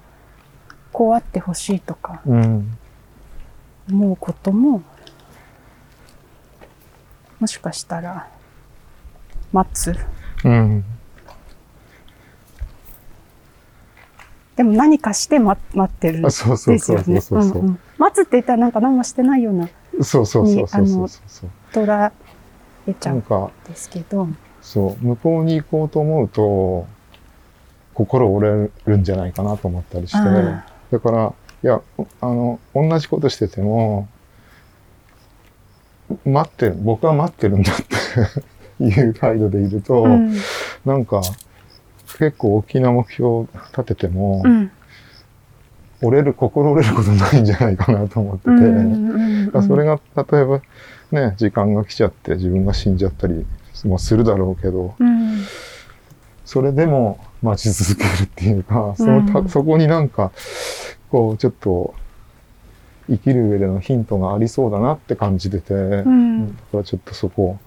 [0.92, 2.76] こうあってほしいとかうん。
[3.88, 4.82] 思うことも、
[7.40, 8.28] もしかしたら
[9.52, 9.96] 待つ。
[10.44, 10.84] うん。
[14.62, 17.19] でも何かして待待ってるんあそうそうですそうよね。
[17.19, 19.67] そうそうそううんうん待つって言ったらなんか何もしてないような
[20.04, 21.50] そうそうそうそうそうそう。
[21.74, 22.12] 捉
[22.88, 23.21] えちゃうん
[23.67, 24.28] ですけど。
[24.62, 26.86] そう、向こうに行こうと思うと、
[27.93, 31.82] 心折れるんじゃないかなと思ったりして、あだから、いや、
[32.21, 34.08] あの、同じことしてても、
[36.26, 37.76] 待ってる、僕は待ってるんだっ
[38.78, 40.36] ていう態度でいると、ーうん
[40.86, 41.21] なんか、
[42.17, 44.71] 結構大きな目標を立てても、うん。
[46.04, 50.62] 折れる、心折れることないんじゃないかなと思ってて、うんうんうんそれが、例えば、
[51.12, 53.45] ね、時間が来ちゃって自分が死んじゃったり
[53.84, 55.43] もするだろうけど、うん。
[56.45, 60.32] それでも待ち続けるっていうか、そのそこになんか、
[61.10, 61.93] こう、ちょっと、
[63.10, 66.58] 生きる上でのヒントがありそうだなって感じてて、だうん。
[66.71, 67.60] からちょっとそこ、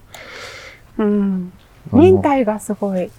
[0.97, 1.51] うん。
[1.91, 3.11] 忍耐がすごいい,、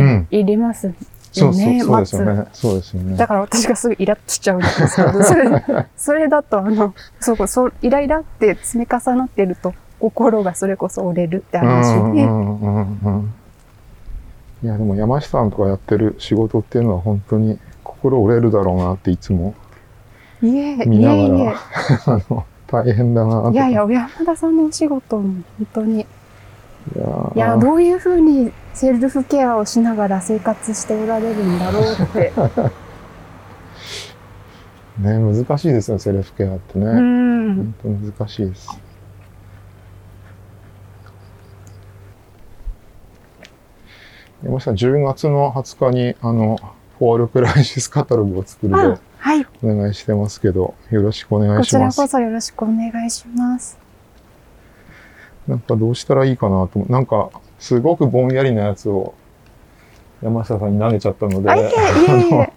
[0.00, 0.98] うんいりますよね。
[1.32, 2.46] そうそう、そうですよね。
[2.52, 3.16] そうですよね。
[3.16, 5.64] だから私がすぐイラッとしちゃうんですけど、それ、
[5.96, 13.32] それだとあの、そうそう、イライラって積み重なってると、心がそれこそ折れるって話で、うんうんうんうん
[14.62, 19.54] いや、でも山下さんとかやってる仕事っていうのは本当に心折れるだろうなっていつも
[20.40, 21.54] いえ、見ながらいえいえ、
[22.06, 23.50] あの大変だなとか。
[23.50, 26.06] いやいや、小山田さんのお仕事も本当に、
[27.34, 32.32] いやどういうふうにセルフケアをしながら生活しておられるんだろうって。
[34.98, 36.84] ね、難しいですよ、セルフケアってね。
[36.84, 37.56] うん。
[37.56, 38.68] 本当に難しいです。
[44.44, 46.58] 山下さん、10月の20日に、あの、
[46.98, 49.46] フォールクライシスカタログを作るあではい。
[49.62, 51.94] お願いしてますけど、よろしくお願こいします。
[51.94, 53.81] ちらこそよろしくお願いします。
[55.46, 56.80] なんかどうしたらいいかなと。
[56.88, 59.14] なんか、すごくぼんやりなやつを
[60.22, 61.70] 山下さんに投げちゃったので、あ、いえい
[62.34, 62.52] え。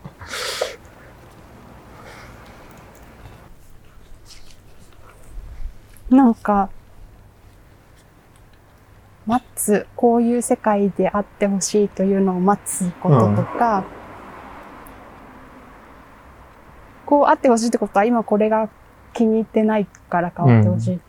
[6.09, 6.69] なんか、
[9.25, 13.83] 待つ、こういう世界であってほしいというのを待つこととか、
[17.05, 18.69] こうあってほしいってことは今これが
[19.13, 20.99] 気に入ってないから変わってほしい。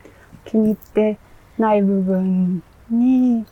[0.45, 1.19] 気に入って
[1.57, 3.45] ない部分に、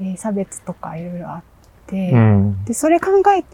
[0.00, 1.42] えー差別とかいろいろあっ
[1.86, 2.64] て、うん。
[2.64, 3.48] で、それ考えて、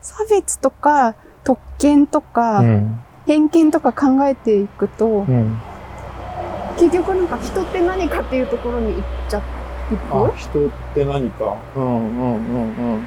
[0.00, 1.14] 差別とか
[1.44, 3.00] 特権とか、うん。
[3.26, 5.56] 偏見とか考えていくと、うん。
[6.76, 9.42] 結局なんか人って何かっていうところに行っちゃっ
[9.88, 10.14] ていく？
[10.14, 11.56] あ、人って何か。
[11.76, 13.06] うんうんうんうん。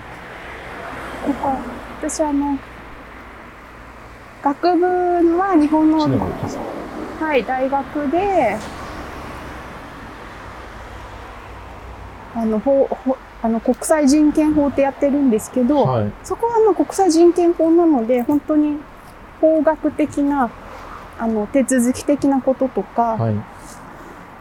[1.28, 1.58] なんか
[2.00, 2.58] 私あの、
[4.42, 4.86] 学部
[5.38, 6.00] は日本の、
[7.20, 8.58] はい、大学で、
[12.38, 16.12] あの、法、法あの、国際人権法ってやってるんですけど、はい。
[16.24, 18.78] そこはまあ国際人権法なので、本当に
[19.42, 20.52] 法学的な、
[21.18, 23.36] あの、手続き的なこととか、はい。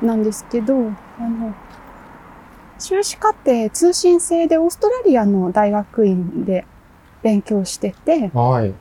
[0.05, 0.78] なんですけど、あ
[1.22, 1.55] の、
[2.78, 6.66] 修士課程通信制でオーストラリアの大学院で
[7.22, 8.74] 勉強してて、はい。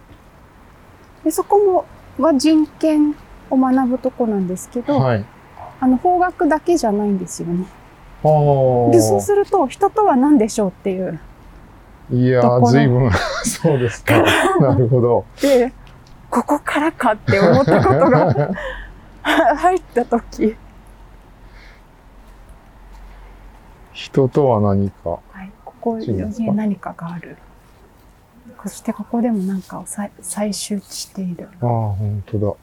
[1.23, 1.85] でそこも
[2.21, 3.15] は人権
[3.49, 5.25] を学ぶとこなんですけど、はい。
[5.79, 7.65] あの法学だけじゃないんですよね。
[8.91, 11.19] でそうすると人とは何でしょうっていう。
[12.11, 13.11] いやー、ところずいぶん、
[13.45, 14.21] そうですか。
[14.59, 15.25] なるほど。
[15.41, 15.71] で、
[16.29, 18.51] ここからかって思ったことが
[19.57, 20.55] 入った時、
[23.93, 25.09] 人とは何か。
[25.09, 27.37] はい、ここに何かがある。
[28.63, 31.47] そしてここでも何かを再採集している。
[31.61, 32.53] ああ、本当だ。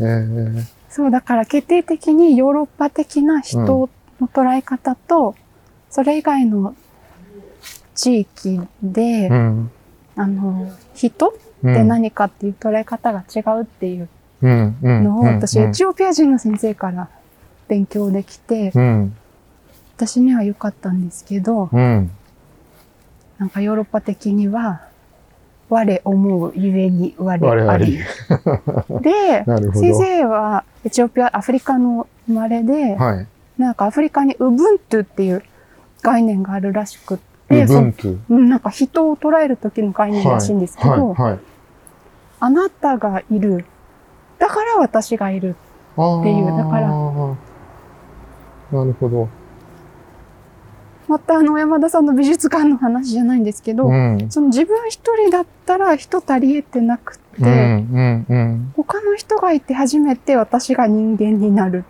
[0.00, 3.88] えー、そう、だから決定的にヨーロッパ的な人の
[4.20, 5.34] 捉え方と、
[5.90, 6.74] それ以外の
[7.94, 9.70] 地域で、うん。
[10.16, 14.08] あの、人うんって何かっていう捉え方が違うっていう。
[14.40, 17.08] のを、私、うんエチオピア人の先生から
[17.66, 19.16] 勉強できて、うん、
[19.96, 22.10] 私には良かったんですけど、うん。
[23.38, 24.87] なんかヨーロッパ的には、
[25.68, 27.98] 我思うゆえに我我あありり。
[29.02, 29.44] で、
[29.74, 33.26] 先生はエチオピア、アフリカの生まれで、はい。
[33.58, 35.42] なんかアフリカにウブントゥっていう
[36.02, 38.18] 概念があるらしくっウて、ブントゥ。
[38.32, 41.38] なんか人を捉える時の概念らしいんですけど、はい、はい。
[42.40, 43.64] あなたがいる。
[44.38, 45.56] だから私がいる。
[45.96, 46.88] あっていうだから
[48.70, 49.28] なるほど。
[51.08, 54.26] またあの山田さんの美術館の話じゃないんですけど、うん。
[54.30, 58.72] その自分一人だったら人足り得てなくて、うん、うん、うん。
[58.76, 61.84] 他の人がいて初めて私が人間になる。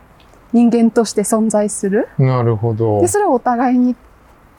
[0.52, 2.08] 人間として存在する。
[2.18, 3.08] なるほどで、。
[3.08, 3.96] それをお互いにっ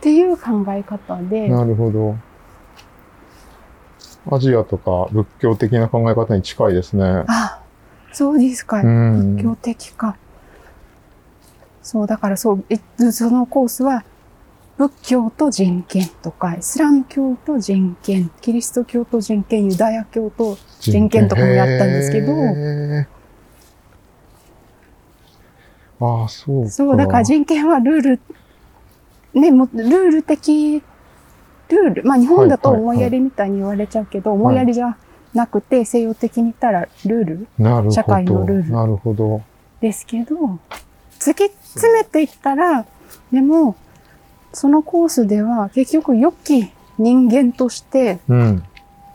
[0.01, 2.15] ていう考え方で、なるほど。
[4.31, 7.23] アジアとか仏教的な考え方に近いですね。
[7.27, 7.61] あ、
[8.11, 8.81] そうですか。
[8.81, 10.17] うん仏教的か。
[11.81, 12.79] そう、だからそう、え
[13.11, 14.03] そのコースは、
[14.79, 22.33] 仏教と人権とか、イスラム教と人権、キリスト教と人権、ユダヤ教と人権とかもやったんですけど
[25.99, 26.69] ああ、そうか。
[26.69, 28.19] そう、だから人権はルール、
[29.33, 34.95] ね、もルール的、ルール、まあ日本だと思いやりみたいに言われちゃうけど、い思いやりじゃ
[35.33, 37.91] なくて西洋的に言ったらルール。
[37.91, 39.41] 社会のルールなるほど。
[39.81, 40.37] ですけど、
[41.19, 42.85] 突き詰めていったら、
[43.29, 43.75] でも、
[44.53, 48.63] そのコースでは結局良き人間としてうん。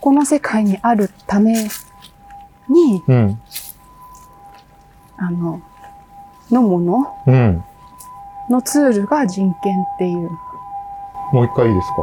[0.01, 1.53] この世界にあるため
[2.69, 3.39] に、うん。
[5.17, 5.61] あの、
[6.51, 7.63] のものうん。
[8.49, 10.29] のツールが人権っていう
[11.33, 11.95] もう一回いいですか？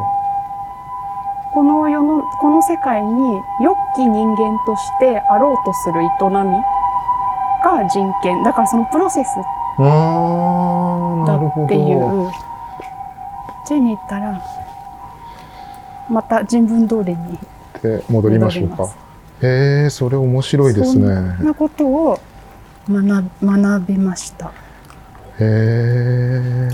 [1.54, 6.30] この世の、この世界に良き人間としてあろうとする営み
[7.62, 8.42] が人権。
[8.42, 9.42] だからそのプロセスだ。
[11.64, 12.30] っていう。
[13.72, 14.42] ジェに行ったら、
[16.10, 17.38] また人文通りに
[17.82, 18.94] で戻りましょうか。
[19.42, 21.08] へえ、それ面白いですそんね。
[21.44, 22.20] なことを
[22.88, 24.46] 学学びました。
[24.46, 24.50] へ
[25.40, 26.68] え。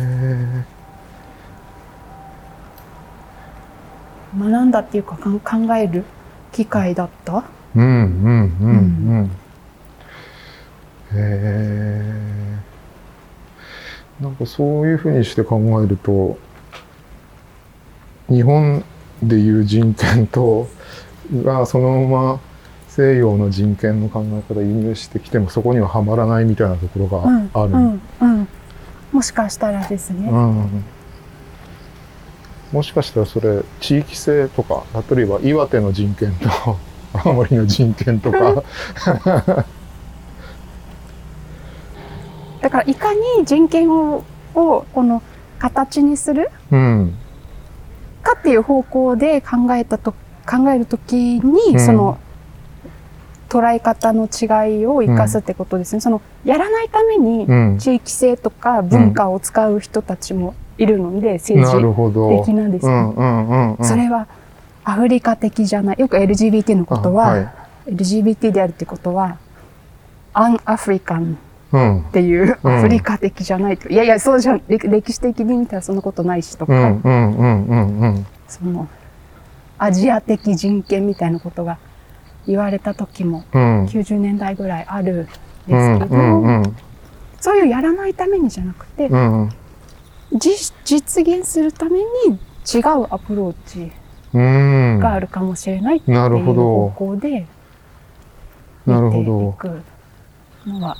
[4.38, 6.04] 学んだっていうか考える
[6.52, 7.44] 機会だった？
[7.76, 7.90] うんうん
[8.60, 8.74] うんう
[9.22, 9.30] ん。
[11.14, 12.02] へえ。
[14.20, 16.36] なんかそういうふうにして考えると、
[18.28, 18.84] 日本
[19.22, 20.68] でいう人権と、
[21.32, 22.40] がそのまま
[22.88, 27.72] 西洋の人権の考え方を輸入してきてもそこにははまらないみたいなところがうん、ある。
[27.72, 28.48] うん、うん。
[29.12, 30.28] もしかしたらですね。
[30.28, 30.84] うん
[32.72, 36.76] もしかしたらそれ地域性とか例えば岩手の人権と
[37.24, 38.62] 青森の人権とか
[42.60, 44.22] だからいかに人権を
[44.54, 45.22] をこの
[45.58, 46.50] 形にする？
[46.70, 47.14] うん
[48.28, 50.12] かっていう方向で考えたと
[50.46, 51.80] 考えるときに、うん。
[51.80, 52.18] その
[53.48, 56.00] 捉え方の違いを生かすってことですね。
[56.00, 57.78] そのやらないためにうん。
[57.78, 63.84] 地域性とか文化を使う人たちもいるので、な政治的なんですよ、うんうんうんうん。
[63.84, 64.26] それは
[64.84, 65.96] アフリカ的じゃない。
[65.98, 67.48] よく LGBT のことは、あはい。
[67.94, 69.38] LGBT であるってことは、
[70.34, 71.38] アンアフリカンうん
[71.72, 72.72] っていううん。
[72.78, 73.88] アフリカ的じゃないと。
[73.88, 74.62] いやいや、そうじゃん。
[74.68, 76.72] 歴歴史的に見たらそんなことないしとか、
[78.48, 78.88] その、
[79.78, 81.78] アジア的人権みたいなことが
[82.46, 83.84] 言われた時もうん。
[83.84, 86.62] 90年代ぐらいあるんですけど、
[87.40, 89.50] そういうやらないためにじゃなくて、うん。
[90.38, 92.04] 実実現するために
[92.74, 93.92] 違うアプローチ
[94.34, 94.98] うん。
[95.00, 97.46] があるかもしれないっていう方向で
[98.86, 99.82] なる見ていほどく
[100.66, 100.96] のは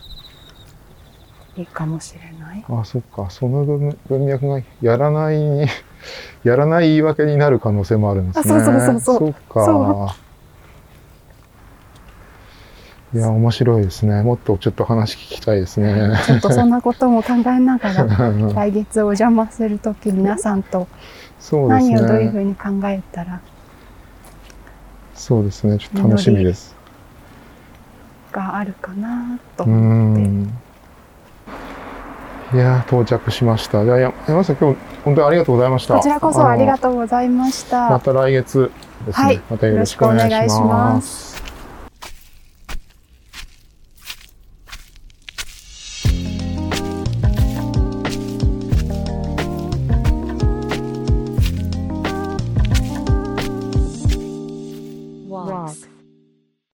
[1.58, 2.64] いいかもしれない。
[2.68, 3.28] あ、そっか。
[3.30, 5.66] その文文脈がやらないに、
[6.44, 8.54] やらない言い訳になる可能性もあるんですね。
[8.54, 9.64] あそうそうそうそうそっか。
[9.64, 10.10] そ
[13.14, 14.22] いや、面白いですね。
[14.22, 16.12] もっとちょっと話聞きたいですね。
[16.26, 18.04] ちょっとそんなことも考えながら、
[18.54, 20.86] 来月お邪魔するとき皆さんと
[21.50, 22.42] 何をどういうふね。
[22.42, 23.40] うに考えたら
[25.14, 25.78] そうですね。
[25.78, 26.76] ちょっと楽しみです。
[28.30, 30.67] があるかなとう思って。
[32.54, 32.56] ん。
[32.56, 33.84] いやー、到着しました。
[33.84, 35.94] じゃ山下今日、本当にありがとうございました。
[35.94, 37.90] こちらこそありがととうございました。
[37.90, 38.70] また来月
[39.06, 39.24] ですね。
[39.24, 40.60] はいまたよろしくお願いし。
[40.60, 41.47] ます